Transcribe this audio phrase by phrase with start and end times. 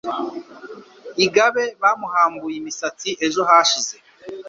[1.25, 3.95] Igabe bamuhambuye imisatsi ejo hashize